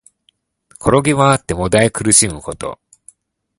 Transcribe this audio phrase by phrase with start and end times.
[0.79, 2.79] 転げまわって悶え苦しむこと。